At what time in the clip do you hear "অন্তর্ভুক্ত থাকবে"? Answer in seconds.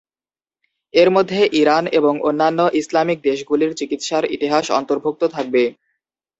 4.71-5.63